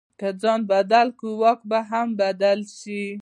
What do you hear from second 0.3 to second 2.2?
ځان بدل کړو، واک به هم